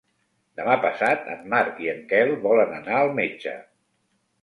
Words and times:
Demà 0.61 0.77
passat 0.85 1.29
en 1.35 1.45
Marc 1.55 1.79
i 1.85 1.93
en 1.95 2.03
Quel 2.15 2.35
volen 2.49 2.77
anar 2.83 2.99
al 3.05 3.15
metge. 3.23 3.59